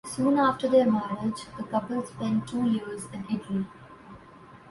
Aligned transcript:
Soon 0.03 0.39
after 0.39 0.67
their 0.67 0.89
marriage 0.91 1.43
the 1.57 1.63
couple 1.63 2.03
spent 2.03 2.47
two 2.47 2.67
years 2.71 3.05
in 3.13 3.23
Italy. 3.29 3.67